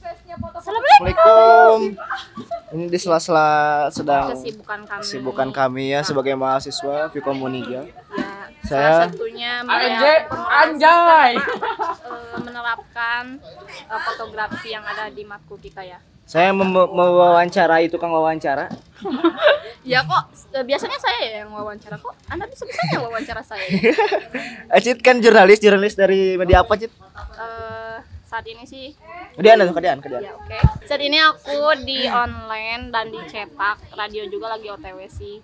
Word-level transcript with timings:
Assalamualaikum. 0.00 1.92
Ini 2.70 2.84
di 2.86 2.96
sela-sela 2.96 3.50
sedang 3.90 4.32
kesibukan 4.32 4.80
kami 4.82 5.02
kesibukan 5.02 5.48
kami 5.50 5.84
ya 5.90 6.00
sebagai 6.00 6.32
mahasiswa 6.34 7.10
Vkom 7.10 7.36
Unija. 7.38 7.82
ya 7.82 7.92
Saya- 8.62 9.04
salah 9.04 9.08
satunya 9.08 9.52
Anjay, 9.60 10.16
anjay. 10.30 11.32
eh, 11.36 12.36
menerapkan 12.38 13.36
eh, 13.82 14.00
fotografi 14.02 14.68
yang 14.70 14.84
ada 14.84 15.08
di 15.08 15.22
matkul 15.22 15.58
kita 15.58 15.82
ya 15.82 15.98
Saya 16.24 16.54
mewawancarai 16.54 17.90
tukang 17.90 18.08
wawancara. 18.08 18.70
ya 19.82 20.00
kok 20.00 20.24
eh, 20.52 20.62
biasanya 20.62 20.96
saya 20.96 21.18
ya 21.20 21.32
yang 21.42 21.50
wawancara 21.50 21.96
kok 21.96 22.14
anda 22.26 22.46
bisa 22.46 22.62
bisanya 22.62 23.00
wawancara 23.00 23.42
saya 23.42 23.64
Acit 24.76 25.00
kan 25.00 25.18
jurnalis, 25.18 25.58
jurnalis 25.58 25.92
dari 25.92 26.36
media 26.36 26.62
apa, 26.62 26.76
Cit? 26.76 26.92
Eh, 26.92 27.69
saat 28.30 28.46
ini 28.46 28.62
sih. 28.62 28.94
Kedian, 29.34 29.58
kedian, 29.74 29.98
kedian. 29.98 30.22
ya 30.22 30.38
oke. 30.38 30.86
Saat 30.86 31.02
ini 31.02 31.18
aku 31.18 31.82
di 31.82 32.06
online 32.06 32.94
dan 32.94 33.10
dicetak 33.10 33.82
radio 33.98 34.22
juga 34.30 34.54
lagi 34.54 34.70
otw 34.70 35.02
sih. 35.10 35.42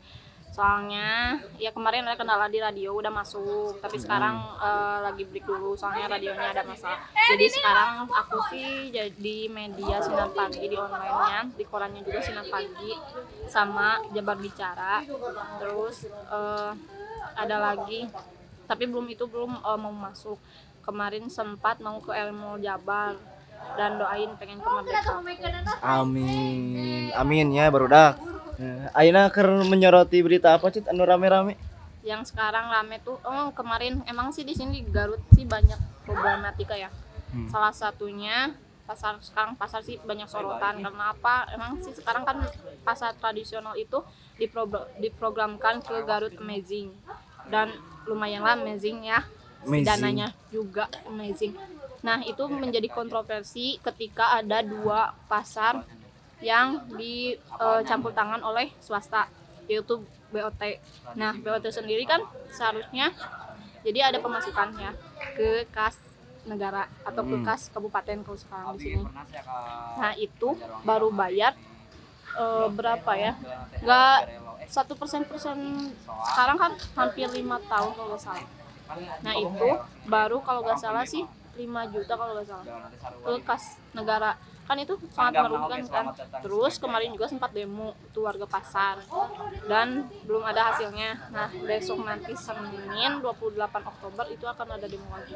Soalnya 0.54 1.36
ya 1.60 1.68
kemarin 1.74 2.06
ada 2.08 2.16
kendala 2.16 2.46
di 2.46 2.62
radio 2.62 2.94
udah 2.94 3.10
masuk. 3.10 3.82
Tapi 3.82 3.98
sekarang 3.98 4.38
eh, 4.62 4.98
lagi 5.02 5.26
break 5.26 5.44
dulu 5.50 5.74
soalnya 5.74 6.14
radionya 6.14 6.54
ada 6.54 6.62
masalah. 6.62 7.10
Jadi 7.10 7.46
sekarang 7.50 8.06
aku 8.06 8.38
sih 8.54 8.94
jadi 8.94 9.36
media 9.50 9.98
sinar 9.98 10.30
pagi 10.30 10.70
di 10.70 10.78
online-nya. 10.78 11.58
Di 11.58 11.64
korannya 11.66 12.06
juga 12.06 12.22
sinar 12.22 12.46
pagi 12.46 12.94
sama 13.50 13.98
Jabar 14.14 14.38
Bicara. 14.38 15.02
Terus 15.58 16.06
eh, 16.06 16.70
ada 17.34 17.56
lagi. 17.58 18.06
Tapi 18.70 18.84
belum 18.86 19.10
itu 19.10 19.26
belum 19.26 19.58
eh, 19.58 19.78
mau 19.82 19.90
masuk 19.92 20.38
kemarin 20.86 21.26
sempat 21.26 21.76
mau 21.78 21.98
ke 21.98 22.14
ilmu 22.14 22.56
Jabar 22.58 23.18
dan 23.74 23.98
doain 23.98 24.30
pengen 24.38 24.56
ke 24.56 24.68
Merdeka 24.68 25.18
Amin. 25.82 27.10
Amin 27.12 27.46
ya 27.50 27.66
baru 27.66 27.86
dah. 27.86 28.14
Aina 28.92 29.28
ker 29.28 29.44
menyoroti 29.62 30.22
berita 30.22 30.54
apa, 30.54 30.70
Cit? 30.70 30.86
Anu 30.86 31.02
rame-rame. 31.02 31.58
yang 32.00 32.22
sekarang 32.22 32.70
rame 32.70 33.02
tuh 33.02 33.18
oh 33.20 33.50
kemarin 33.50 33.98
emang 34.06 34.30
sih 34.30 34.46
di 34.46 34.54
sini 34.54 34.78
di 34.78 34.86
Garut 34.86 35.18
sih 35.28 35.42
banyak 35.42 35.74
problematika 36.00 36.72
ya 36.72 36.86
Hmm. 37.26 37.50
salah 37.50 37.74
satunya 37.74 38.54
pasar 38.86 39.18
sekarang 39.18 39.58
pasar 39.58 39.82
sih 39.82 39.98
banyak 39.98 40.24
sorotan 40.24 40.78
karena 40.78 41.10
apa 41.10 41.50
emang 41.50 41.82
sih 41.82 41.90
sekarang 41.90 42.22
kan 42.22 42.38
pasar 42.80 43.10
tradisional 43.12 43.74
itu 43.74 43.98
dipro- 44.38 44.70
diprogramkan 44.96 45.82
ke 45.82 46.06
Garut 46.06 46.30
Amazing 46.38 46.94
dan 47.44 47.74
lumayan 48.06 48.40
lah 48.40 48.54
amazing 48.54 49.02
ya 49.02 49.26
Amazing. 49.64 49.86
dananya 49.86 50.28
juga 50.50 50.84
amazing 51.06 51.52
nah 52.02 52.20
itu 52.22 52.44
menjadi 52.46 52.86
kontroversi 52.88 53.80
ketika 53.80 54.36
ada 54.36 54.60
dua 54.60 55.16
pasar 55.26 55.82
yang 56.38 56.84
dicampur 56.92 58.12
tangan 58.12 58.44
oleh 58.44 58.68
swasta 58.78 59.26
yaitu 59.66 60.04
BOT. 60.28 60.62
Nah, 61.16 61.32
BOT 61.32 61.64
sendiri 61.72 62.04
kan 62.04 62.20
seharusnya 62.52 63.10
jadi 63.80 64.12
ada 64.12 64.18
pemasukannya 64.20 64.92
ke 65.32 65.64
kas 65.72 65.96
negara 66.44 66.86
atau 67.02 67.22
ke 67.24 67.40
Hmm. 67.40 67.46
kas 67.46 67.72
kabupaten 67.72 68.22
kalau 68.22 68.38
sekarang 68.38 68.76
di 68.76 68.94
sini. 68.94 69.06
Nah, 69.96 70.12
itu 70.14 70.48
baru 70.84 71.08
bayar 71.10 71.56
eh, 72.36 72.68
berapa 72.68 73.12
ya? 73.16 73.32
Gak 73.80 74.18
satu 74.68 74.92
persen 74.92 75.24
persen 75.24 75.56
sekarang 76.04 76.58
kan 76.58 76.72
hampir 76.94 77.26
lima 77.32 77.56
tahun 77.64 77.96
kalau 77.96 78.18
salah. 78.20 78.44
Nah 79.22 79.34
itu 79.34 79.68
baru 80.06 80.38
kalau 80.42 80.62
nggak 80.62 80.78
salah 80.78 81.04
sih 81.06 81.26
5 81.56 81.92
juta 81.92 82.12
kalau 82.14 82.32
nggak 82.36 82.48
salah. 82.48 82.64
Ke 83.24 83.32
kas 83.42 83.64
negara. 83.96 84.36
Kan 84.66 84.82
itu 84.82 84.98
sangat 85.14 85.46
merugikan 85.46 85.78
kan. 85.86 86.06
terus 86.42 86.74
kemarin 86.82 87.14
juga 87.14 87.30
sempat 87.30 87.54
demo 87.54 87.94
itu 88.02 88.18
warga 88.26 88.46
pasar. 88.50 88.98
Dan 89.70 90.10
belum 90.26 90.42
ada 90.42 90.74
hasilnya. 90.74 91.30
Nah 91.30 91.48
besok 91.54 92.02
nanti 92.02 92.34
Senin 92.34 93.22
28 93.22 93.62
Oktober 93.62 94.24
itu 94.26 94.44
akan 94.44 94.66
ada 94.74 94.86
demo 94.90 95.06
lagi. 95.14 95.34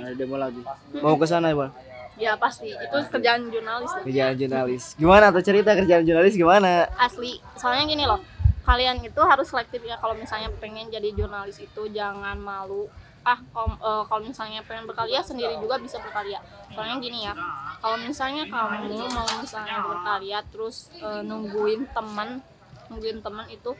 Nah, 0.00 0.12
demo 0.16 0.36
lagi. 0.40 0.62
Mau 0.96 1.16
ke 1.20 1.26
sana, 1.28 1.52
Bang? 1.52 1.72
ya 2.14 2.38
pasti. 2.38 2.70
Itu 2.70 2.96
kerjaan 3.10 3.50
jurnalis. 3.50 3.90
Kerjaan 4.06 4.34
jurnalis. 4.38 4.84
Gimana 4.94 5.34
tuh 5.34 5.42
cerita 5.42 5.74
kerjaan 5.74 6.06
jurnalis? 6.06 6.34
Gimana? 6.38 6.86
asli. 6.94 7.42
Soalnya 7.58 7.84
gini 7.90 8.04
loh 8.06 8.22
kalian 8.64 9.04
itu 9.04 9.20
harus 9.20 9.46
selektif 9.52 9.84
ya 9.84 10.00
kalau 10.00 10.16
misalnya 10.16 10.48
pengen 10.56 10.88
jadi 10.88 11.12
jurnalis 11.12 11.60
itu 11.60 11.82
jangan 11.92 12.40
malu 12.40 12.88
ah 13.24 13.40
eh, 13.40 14.02
kalau 14.04 14.20
misalnya 14.20 14.60
pengen 14.68 14.84
berkarya 14.84 15.24
sendiri 15.24 15.56
juga 15.56 15.80
bisa 15.80 15.96
berkarya 16.00 16.40
soalnya 16.72 17.00
gini 17.00 17.24
ya 17.24 17.32
kalau 17.80 17.96
misalnya 18.00 18.44
kamu 18.48 19.00
mau 19.08 19.28
misalnya 19.40 19.80
berkarya 19.80 20.38
terus 20.52 20.92
eh, 21.00 21.22
nungguin 21.24 21.88
teman 21.92 22.44
nungguin 22.92 23.24
teman 23.24 23.48
itu 23.48 23.72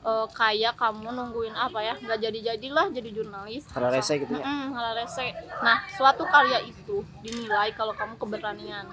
eh, 0.00 0.26
kayak 0.32 0.80
kamu 0.80 1.12
nungguin 1.12 1.52
apa 1.52 1.80
ya 1.84 1.92
nggak 2.00 2.18
jadi 2.24 2.38
jadilah 2.52 2.88
jadi 2.88 3.10
jurnalis 3.12 3.68
Hal 3.68 3.92
rese 3.92 4.16
gitu 4.16 4.32
ya? 4.32 4.44
Mm-mm, 4.44 4.72
hal 4.72 4.96
rese. 4.96 5.28
Nah, 5.60 5.84
suatu 5.92 6.24
karya 6.24 6.64
itu 6.64 7.04
dinilai 7.20 7.76
kalau 7.76 7.92
kamu 7.92 8.16
keberanian. 8.16 8.88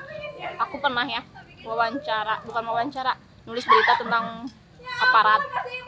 Aku 0.68 0.84
pernah 0.84 1.08
ya 1.08 1.24
wawancara, 1.64 2.44
bukan 2.44 2.64
wawancara, 2.68 3.16
nulis 3.48 3.64
berita 3.64 4.04
tentang 4.04 4.52
aparat. 4.98 5.42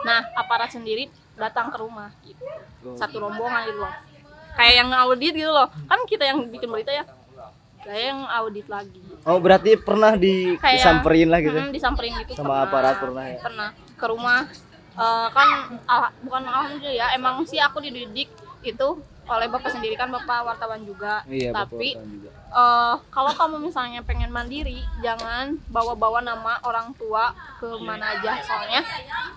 Nah, 0.05 0.19
aparat 0.37 0.69
sendiri 0.69 1.09
datang 1.35 1.73
ke 1.73 1.77
rumah 1.79 2.13
gitu. 2.21 2.43
Satu 2.95 3.19
rombongan 3.19 3.67
gitu 3.67 3.79
loh. 3.81 3.93
Kayak 4.53 4.73
yang 4.85 4.89
audit 4.93 5.33
gitu 5.33 5.51
loh. 5.51 5.67
Kan 5.87 5.99
kita 6.05 6.23
yang 6.27 6.45
bikin 6.47 6.69
berita 6.69 6.91
ya. 6.91 7.05
Kayak 7.79 8.03
yang 8.11 8.21
audit 8.27 8.67
lagi. 8.67 9.01
Oh, 9.23 9.39
berarti 9.39 9.79
pernah 9.79 10.13
di 10.15 10.55
Kayak 10.59 10.83
disamperin 10.83 11.27
lah 11.31 11.39
gitu. 11.39 11.57
Mm, 11.59 11.71
disamperin 11.71 12.11
gitu 12.23 12.31
Sama 12.35 12.63
aparat 12.63 12.99
pernah 12.99 13.23
ya? 13.27 13.39
Pernah 13.39 13.69
ke 13.95 14.05
rumah 14.07 14.47
Eh, 14.99 15.27
kan 15.31 15.47
al- 15.87 16.11
bukan 16.27 16.43
alhamdulillah 16.43 16.91
ya, 16.91 17.07
emang 17.15 17.39
sih 17.47 17.55
aku 17.55 17.79
dididik 17.79 18.27
itu 18.59 18.87
oleh 19.29 19.47
bapak 19.47 19.69
sendiri 19.69 19.93
kan 19.93 20.09
bapak 20.09 20.41
wartawan 20.41 20.81
juga. 20.81 21.21
Iya, 21.29 21.53
Tapi 21.53 21.93
juga. 21.95 22.29
eh 22.33 22.95
kalau 23.13 23.31
kamu 23.37 23.69
misalnya 23.69 24.01
pengen 24.01 24.33
mandiri, 24.33 24.81
jangan 25.05 25.53
bawa-bawa 25.69 26.25
nama 26.25 26.57
orang 26.65 26.91
tua 26.97 27.31
ke 27.61 27.69
mana 27.79 28.17
aja. 28.17 28.41
Soalnya 28.41 28.81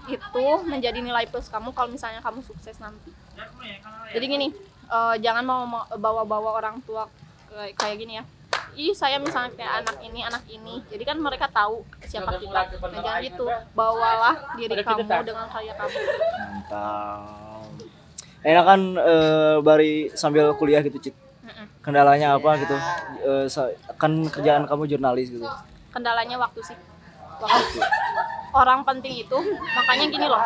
itu 0.08 0.46
menjadi 0.64 0.98
nilai 1.04 1.28
plus 1.28 1.52
kamu 1.52 1.76
kalau 1.76 1.92
misalnya 1.92 2.24
kamu 2.24 2.40
sukses 2.40 2.80
nanti. 2.80 3.12
Jadi 4.12 4.24
gini, 4.24 4.48
eh, 4.88 5.14
jangan 5.20 5.44
mau 5.44 5.62
mau 5.68 5.84
bawa-bawa 5.92 6.56
orang 6.56 6.80
tua 6.82 7.06
kayak, 7.52 7.76
kayak 7.76 7.96
gini 8.00 8.14
ya. 8.20 8.24
Ih, 8.72 8.96
saya 8.96 9.20
misalnya 9.20 9.52
kayak 9.52 9.84
anak 9.84 9.96
ini, 10.00 10.20
anak 10.24 10.44
ini. 10.48 10.80
Jadi 10.88 11.04
kan 11.04 11.20
mereka 11.20 11.44
tahu 11.52 11.84
siapa 12.08 12.40
kita. 12.40 12.72
Nah, 12.80 13.00
jangan 13.04 13.20
gitu. 13.20 13.44
Bawalah 13.76 14.56
diri 14.56 14.80
kamu 14.80 15.04
dengan 15.28 15.44
karya 15.52 15.76
kamu. 15.76 15.98
Mantap. 16.40 17.51
Enak 18.42 18.64
kan 18.64 18.80
eh, 18.96 19.56
bari 19.60 19.92
sambil 20.12 20.50
kuliah 20.52 20.80
gitu, 20.80 20.98
Cit. 20.98 21.14
Kendalanya 21.80 22.38
apa 22.38 22.50
gitu? 22.56 22.76
Eh, 23.22 23.46
sa- 23.46 23.70
kan 23.96 24.12
kerjaan 24.26 24.66
kamu 24.66 24.86
jurnalis 24.88 25.30
gitu. 25.30 25.46
kendalanya 25.92 26.40
waktu 26.40 26.64
sih 26.64 26.76
waktu 27.36 27.78
orang 28.50 28.80
penting 28.80 29.12
itu 29.18 29.38
makanya 29.76 30.06
gini 30.08 30.24
loh 30.24 30.40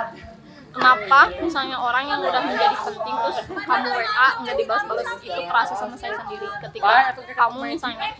kenapa 0.76 1.20
misalnya 1.40 1.76
orang 1.80 2.04
yang 2.06 2.20
udah 2.20 2.40
menjadi 2.44 2.76
penting 2.84 3.16
terus 3.16 3.38
kamu 3.64 3.88
WA 3.90 4.28
nggak 4.44 4.56
dibalas-balas 4.60 5.08
itu 5.24 5.40
kerasa 5.48 5.74
sama 5.74 5.96
saya 5.96 6.12
sendiri 6.20 6.46
ketika 6.62 7.16
kamu 7.16 7.58
misalnya 7.74 8.12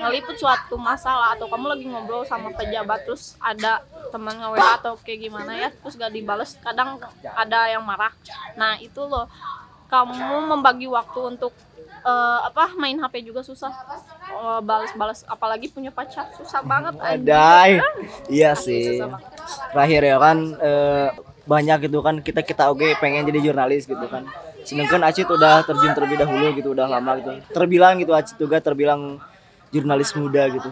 ngeliput 0.00 0.36
suatu 0.38 0.78
masalah 0.78 1.34
atau 1.34 1.50
kamu 1.50 1.66
lagi 1.66 1.84
ngobrol 1.90 2.22
sama 2.22 2.54
pejabat 2.54 3.02
terus 3.04 3.34
ada 3.42 3.82
teman 4.14 4.38
nge 4.38 4.48
WA 4.54 4.68
atau 4.78 4.94
kayak 5.02 5.28
gimana 5.28 5.52
ya 5.58 5.68
terus 5.74 5.98
gak 5.98 6.14
dibales 6.14 6.54
kadang 6.62 7.02
ada 7.34 7.60
yang 7.68 7.82
marah 7.82 8.14
nah 8.54 8.78
itu 8.78 9.02
loh 9.02 9.26
kamu 9.90 10.48
membagi 10.48 10.88
waktu 10.88 11.20
untuk 11.36 11.52
eh, 12.02 12.40
apa 12.46 12.72
main 12.78 12.98
HP 12.98 13.26
juga 13.26 13.42
susah 13.44 13.70
Eh, 14.34 14.60
balas-balas 14.66 15.22
apalagi 15.30 15.70
punya 15.70 15.94
pacar 15.94 16.26
susah 16.34 16.64
banget. 16.66 16.98
Adai. 16.98 17.78
Iya 18.26 18.58
sih. 18.58 18.98
Terakhir 19.70 20.02
ya 20.02 20.16
kan 20.18 20.38
eh, 20.58 21.08
banyak 21.44 21.88
gitu 21.88 22.00
kan 22.00 22.20
kita 22.24 22.40
kita 22.40 22.72
oke 22.72 22.84
pengen 23.00 23.28
jadi 23.28 23.50
jurnalis 23.50 23.84
gitu 23.84 24.06
kan. 24.08 24.24
Sedangkan 24.64 25.04
Acit 25.04 25.28
udah 25.28 25.60
terjun 25.64 25.92
terlebih 25.92 26.16
dahulu 26.20 26.46
gitu 26.56 26.72
udah 26.72 26.88
lama 26.88 27.20
gitu. 27.20 27.30
Terbilang 27.52 28.00
gitu 28.00 28.12
Acit 28.16 28.36
juga 28.40 28.60
terbilang 28.60 29.20
jurnalis 29.68 30.16
muda 30.16 30.48
gitu. 30.48 30.70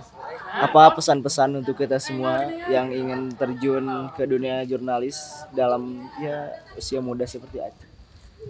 Apa 0.53 0.93
pesan-pesan 0.93 1.65
untuk 1.65 1.81
kita 1.81 1.97
semua 1.97 2.45
yang 2.69 2.93
ingin 2.93 3.33
terjun 3.37 4.13
ke 4.13 4.29
dunia 4.29 4.65
jurnalis 4.69 5.45
dalam 5.53 6.09
ya 6.21 6.53
usia 6.77 7.01
muda 7.01 7.25
seperti 7.25 7.61
Acit? 7.61 7.93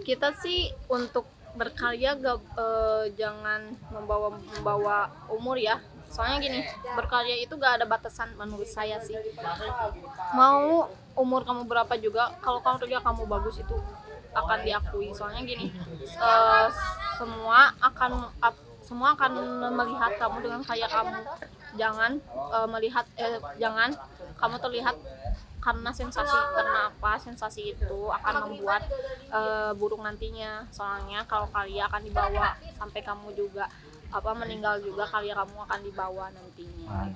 kita 0.01 0.33
sih 0.41 0.73
untuk 0.89 1.29
berkarya 1.53 2.17
gak, 2.17 2.39
eh, 2.57 3.05
jangan 3.13 3.61
membawa 3.93 4.33
membawa 4.33 4.97
umur 5.29 5.57
ya. 5.57 5.77
Soalnya 6.09 6.37
gini 6.41 6.59
berkarya 6.93 7.41
itu 7.41 7.53
gak 7.57 7.81
ada 7.81 7.85
batasan 7.85 8.33
menurut 8.37 8.69
saya 8.69 9.01
sih. 9.01 9.17
Mau 10.33 10.89
umur 11.13 11.45
kamu 11.45 11.69
berapa 11.69 11.93
juga 11.97 12.33
kalau 12.41 12.61
kamu 12.61 12.77
kerja 12.85 12.97
kamu 13.01 13.23
bagus 13.25 13.61
itu 13.61 13.75
akan 14.33 14.59
diakui. 14.65 15.13
Soalnya 15.13 15.41
gini 15.45 15.69
eh, 16.03 16.67
semua 17.17 17.73
akan 17.81 18.11
ap- 18.41 18.61
semua 18.83 19.15
akan 19.15 19.31
melihat 19.73 20.11
kamu 20.17 20.37
dengan 20.41 20.61
kayak 20.61 20.89
kamu. 20.89 21.13
Jangan 21.77 22.11
eh, 22.53 22.67
melihat 22.69 23.05
eh, 23.17 23.37
jangan 23.57 23.93
kamu 24.37 24.57
terlihat 24.59 24.95
karena 25.63 25.91
sensasi 25.95 26.37
karena 26.51 26.91
apa 26.91 27.11
sensasi 27.15 27.61
itu 27.71 27.99
akan 28.11 28.51
membuat 28.51 28.83
eh, 29.31 29.71
buruk 29.79 30.03
nantinya. 30.03 30.67
Soalnya 30.75 31.23
kalau 31.23 31.47
karya 31.47 31.87
akan 31.87 32.03
dibawa 32.03 32.59
sampai 32.75 32.99
kamu 32.99 33.31
juga 33.31 33.71
apa 34.13 34.29
meninggal 34.37 34.77
juga 34.83 35.07
karya 35.07 35.33
kamu 35.33 35.57
akan 35.63 35.79
dibawa 35.81 36.25
nantinya. 36.35 37.07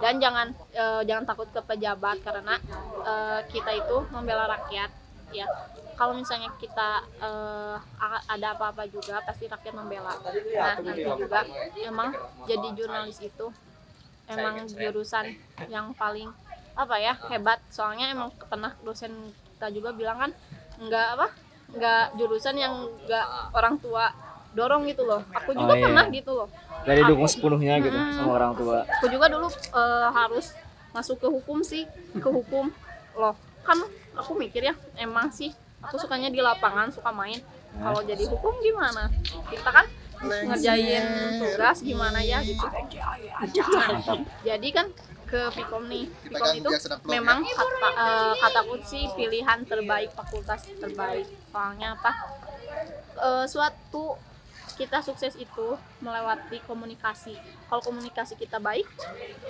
Dan 0.00 0.16
jangan 0.16 0.46
eh, 0.72 1.02
jangan 1.04 1.24
takut 1.28 1.48
ke 1.52 1.60
pejabat 1.60 2.24
karena 2.24 2.56
eh, 3.04 3.40
kita 3.52 3.70
itu 3.76 3.96
membela 4.08 4.48
rakyat 4.48 4.88
ya. 5.30 5.44
Kalau 5.94 6.10
misalnya 6.10 6.50
kita 6.58 7.06
a- 8.02 8.24
ada 8.26 8.58
apa-apa 8.58 8.82
juga 8.90 9.22
pasti 9.22 9.46
rakyat 9.46 9.74
membela. 9.76 10.10
Nah 10.24 10.74
nanti 10.82 11.04
juga. 11.04 11.44
emang 11.84 12.10
jadi 12.48 12.68
jurnalis 12.74 13.22
itu 13.22 13.46
emang 14.26 14.64
jurusan 14.66 15.36
yang 15.68 15.92
paling 15.92 16.32
apa 16.74 16.96
ya 16.98 17.14
hebat. 17.30 17.58
Soalnya 17.68 18.10
emang 18.10 18.30
pernah 18.36 18.74
dosen 18.80 19.10
kita 19.54 19.70
juga 19.70 19.90
bilang 19.90 20.18
kan 20.18 20.30
nggak 20.76 21.06
apa 21.14 21.26
nggak 21.74 22.04
jurusan 22.14 22.54
yang 22.54 22.74
nggak 23.06 23.26
orang 23.52 23.78
tua 23.78 24.10
dorong 24.54 24.86
gitu 24.86 25.02
loh. 25.02 25.22
Aku 25.34 25.50
juga 25.50 25.74
Oh, 25.74 25.78
iya. 25.78 25.84
pernah 25.86 26.04
gitu 26.08 26.32
loh. 26.34 26.48
Dari 26.84 27.02
dukung 27.02 27.26
sepenuhnya 27.26 27.80
gitu 27.80 27.94
Mm-mm. 27.94 28.14
sama 28.14 28.30
orang 28.34 28.52
tua. 28.54 28.86
Aku 29.00 29.06
juga 29.08 29.26
dulu 29.26 29.48
eh, 29.50 30.08
harus 30.12 30.54
masuk 30.94 31.18
ke 31.18 31.26
hukum 31.26 31.58
sih 31.62 31.86
ke 32.14 32.28
hukum 32.30 32.70
loh. 33.14 33.34
Kan 33.66 33.82
aku 34.14 34.38
mikir 34.38 34.62
ya 34.62 34.74
emang 34.94 35.34
sih 35.34 35.50
aku 35.82 35.98
sukanya 35.98 36.30
di 36.30 36.38
lapangan 36.38 36.90
suka 36.90 37.10
main. 37.10 37.42
Kalau 37.74 38.06
jadi 38.06 38.22
hukum 38.30 38.54
gimana? 38.62 39.10
Kita 39.50 39.66
kan 39.66 39.86
ngerjain 40.22 41.04
tugas 41.42 41.82
gimana 41.82 42.22
ya 42.22 42.38
gitu. 42.40 42.62
Jadi 44.46 44.68
kan 44.70 44.86
ke 45.34 45.42
Pikom 45.58 45.82
nih. 45.90 46.06
Pikom 46.30 46.54
itu 46.54 46.70
memang 47.10 47.42
kata 47.42 47.88
eh, 47.90 48.32
kataku 48.38 48.78
sih 48.86 49.10
pilihan 49.18 49.66
terbaik 49.66 50.14
fakultas 50.14 50.62
terbaik. 50.78 51.26
Soalnya 51.50 51.98
apa? 51.98 52.12
Eh, 53.18 53.44
suatu 53.50 54.14
kita 54.74 54.98
sukses 55.06 55.38
itu 55.38 55.78
melewati 56.02 56.58
komunikasi. 56.66 57.34
Kalau 57.70 57.78
komunikasi 57.78 58.34
kita 58.34 58.58
baik 58.58 58.82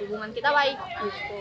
hubungan 0.00 0.28
kita 0.36 0.52
baik 0.52 0.76
gitu. 0.76 1.36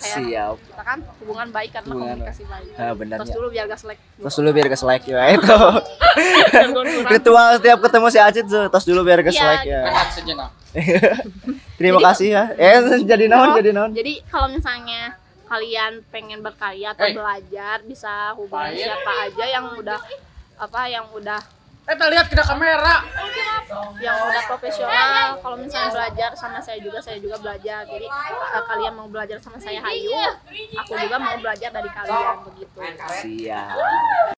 Kayak 0.00 0.18
siap. 0.20 0.54
kita 0.60 0.82
kan 0.84 0.98
hubungan 1.20 1.48
baik 1.48 1.72
karena 1.72 1.92
Hubungan 1.96 2.16
komunikasi 2.20 2.42
baik. 2.44 2.68
nah 2.76 2.92
benar 2.92 3.16
terus 3.24 3.32
ya. 3.32 3.36
dulu 3.40 3.48
biar 3.48 3.64
gak 3.72 3.80
selek. 3.80 3.98
Tos 4.20 4.36
dulu 4.36 4.50
biar 4.52 4.66
ke 4.68 4.76
selek 4.76 5.02
ya. 5.08 5.20
Itu. 5.36 5.56
Ritual 7.08 7.48
setiap 7.56 7.78
ketemu 7.80 8.06
si 8.12 8.18
Acit 8.20 8.44
tuh 8.44 8.64
tos 8.68 8.84
dulu 8.84 9.00
biar 9.00 9.20
ke 9.24 9.32
Iya, 9.32 9.40
selek 9.40 9.60
ya. 9.64 9.80
Rehat 9.88 10.08
sejenak. 10.16 10.50
Terima 11.84 12.00
kasih 12.04 12.28
ya. 12.30 12.44
eh 12.54 12.78
jadi 13.10 13.24
naon 13.26 13.48
jadi 13.54 13.70
naon? 13.72 13.90
Jadi 13.90 14.22
kalau 14.24 14.48
misalnya 14.48 15.18
kalian 15.44 16.00
pengen 16.08 16.40
berkarya 16.40 16.90
atau 16.90 17.04
Hey. 17.04 17.12
belajar 17.12 17.76
bisa 17.82 18.32
hubungi 18.32 18.72
Baik. 18.72 18.82
siapa 18.82 19.12
aja 19.22 19.44
yang 19.50 19.66
udah 19.74 20.00
apa 20.56 20.80
yang 20.86 21.06
udah 21.10 21.40
Eh, 21.82 21.98
lihat 21.98 22.30
kita 22.30 22.46
kamera. 22.46 23.02
yang 23.98 24.14
udah 24.22 24.42
profesional. 24.46 25.34
Kalau 25.36 25.58
misalnya 25.58 25.90
belajar 25.90 26.30
sama 26.32 26.56
saya 26.56 26.78
juga 26.78 27.02
saya 27.02 27.18
juga 27.18 27.34
belajar. 27.36 27.82
Jadi 27.84 28.06
eh, 28.06 28.62
kalian 28.64 28.94
mau 28.94 29.08
belajar 29.08 29.34
sama 29.36 29.58
saya 29.58 29.82
Hayu 29.82 30.14
aku 30.72 30.92
juga 30.94 31.16
mau 31.18 31.34
belajar 31.36 31.68
dari 31.68 31.90
kalian 31.90 32.36
begitu. 32.46 32.78
Siap 33.18 33.66